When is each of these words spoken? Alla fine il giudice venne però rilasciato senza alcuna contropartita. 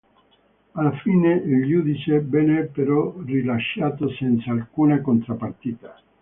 Alla 0.71 0.89
fine 0.93 1.31
il 1.45 1.67
giudice 1.67 2.21
venne 2.21 2.63
però 2.63 3.13
rilasciato 3.23 4.09
senza 4.09 4.49
alcuna 4.49 4.99
contropartita. 4.99 5.95